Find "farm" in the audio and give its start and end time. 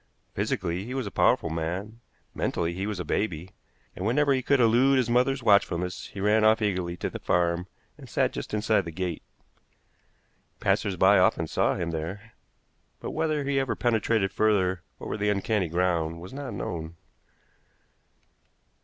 7.19-7.67